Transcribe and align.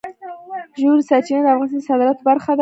ژورې 0.79 1.03
سرچینې 1.09 1.41
د 1.43 1.47
افغانستان 1.53 1.79
د 1.83 1.87
صادراتو 1.87 2.25
برخه 2.29 2.51
ده. 2.55 2.59